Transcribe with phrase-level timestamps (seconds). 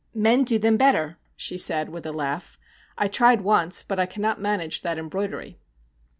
[0.15, 2.57] 'Men do them better,' she said, with a laugh.
[2.97, 5.59] 'I tried once, but I cannot manage that embroidery.'